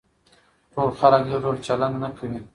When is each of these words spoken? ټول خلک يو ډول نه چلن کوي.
ټول 0.73 0.89
خلک 0.99 1.21
يو 1.31 1.39
ډول 1.43 1.55
نه 1.59 1.63
چلن 1.67 1.93
کوي. 2.17 2.39